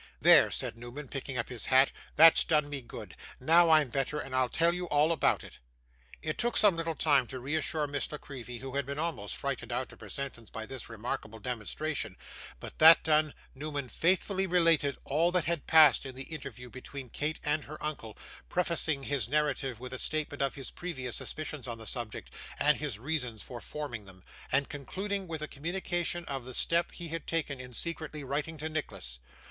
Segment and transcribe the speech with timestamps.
[0.19, 3.15] 'There,' said Newman, picking up his hat; 'that's done me good.
[3.39, 5.59] Now I'm better, and I'll tell you all about it.'
[6.23, 9.71] It took some little time to reassure Miss La Creevy, who had been almost frightened
[9.71, 12.15] out of her senses by this remarkable demonstration;
[12.59, 17.39] but that done, Newman faithfully related all that had passed in the interview between Kate
[17.43, 18.17] and her uncle,
[18.49, 22.97] prefacing his narrative with a statement of his previous suspicions on the subject, and his
[22.97, 27.61] reasons for forming them; and concluding with a communication of the step he had taken
[27.61, 29.19] in secretly writing to Nicholas.